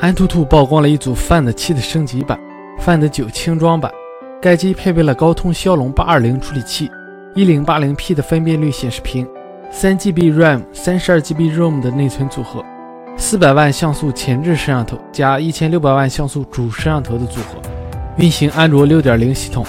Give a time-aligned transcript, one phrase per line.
[0.00, 2.40] 安兔兔曝光了一组 Find 7的升级版
[2.82, 3.92] ，Find 9轻装版。
[4.40, 6.90] 该机配备了高通骁龙八二零处理器
[7.34, 9.28] ，1080P 的分辨率显示屏
[9.70, 12.64] ，3GB RAM、32GB ROM 的内存组合
[13.18, 17.60] ，400万像素前置摄像头加1600万像素主摄像头的组合，
[18.16, 19.66] 运行安卓6.0系统。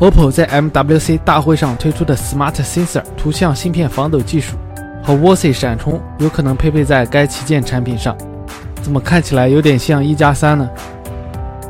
[0.00, 4.56] OPPO 在 MWC 大会上推出的 Smart Sensor 图像芯片防抖技术
[5.04, 8.16] 和 WOSI 闪充有可能配备在该旗舰产品上，
[8.80, 10.68] 怎么看起来有点像一加三呢？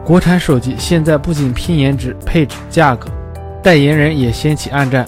[0.04, 3.08] 国产手机现在不仅拼颜值、配置、价格，
[3.62, 5.04] 代言人也掀起暗战。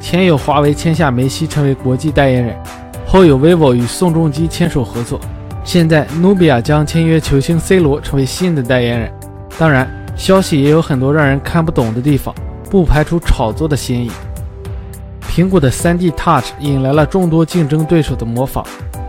[0.00, 2.56] 前有华为签下梅西成为国际代言人，
[3.06, 5.20] 后有 vivo 与宋仲基牵手合作，
[5.62, 9.12] 现在努比亚将签约球星 C 罗成为新的代言人。
[9.56, 12.34] 当然，消息也有很多让人看不懂的地方，
[12.74, 14.10] 不排除炒作的嫌疑。
[15.30, 18.64] 苹果的 3D Touch 引来了众多竞争对手的模仿，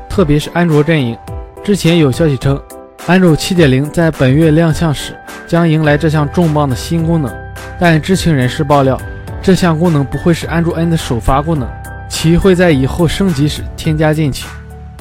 [0.07, 1.17] 特别是安卓阵营。
[1.63, 2.61] 之前有消息称，
[3.07, 5.15] 安卓7.0在本月亮相时。
[5.47, 7.35] 将迎来这项重磅的新功能，
[7.79, 9.01] 但知情人士爆料，
[9.41, 11.67] 这项功能不会是安卓 N 的首发功能，
[12.07, 14.47] 其会在以后升级时添加进去。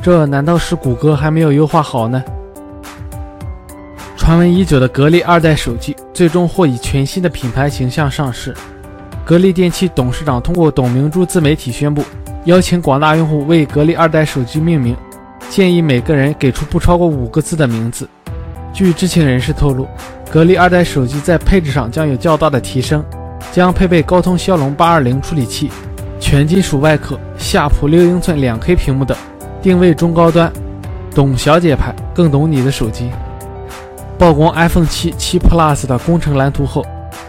[0.00, 2.24] 这难道是谷歌还没有优化好呢？
[4.24, 8.54] 传闻已久的格力二代手机最终或以全新的品牌形象上市。
[9.22, 12.02] 格力电器董事长通过董明珠自媒体宣布，
[12.46, 14.96] 邀请广大用户为格力二代手机命名，
[15.50, 18.08] 建议每个人给出不超过五个字的名字。
[18.72, 19.86] 据知情人士透露。
[20.32, 23.04] 格力二代手机在配置上将有较大的提升，
[23.52, 25.70] 将配备高通骁龙八二零处理器、
[26.18, 29.14] 全金属外壳、夏普六英寸两 K 屏幕等，
[29.60, 30.50] 定位中高端。
[31.14, 33.10] 懂小姐牌，更懂你的手机。
[34.18, 36.84] 曝光 iPhone 七七 Plus 的工程蓝图后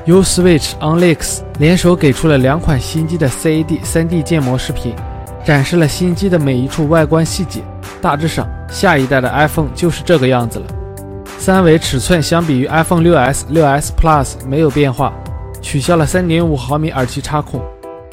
[0.05, 4.95] ，Uswitch OnLeaks 联手给出了两款新机的 CAD 3D 建模视频，
[5.43, 7.61] 展示了新机的每一处外观细节。
[8.01, 10.65] 大致上，下一代的 iPhone 就是这个样子了。
[11.39, 15.11] 三维尺寸相比于 iPhone 6s、6s Plus 没有变化，
[15.61, 17.59] 取消了3.5毫米耳机插孔，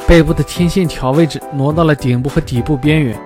[0.07, 3.17] 背部的天线条位置挪到了顶部和底部边缘。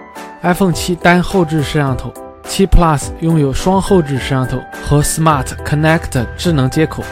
[0.42, 2.12] iPhone 7单后置摄像头
[2.48, 7.02] ，7 Plus 拥有双后置摄像头和 Smart Connect 智能接口，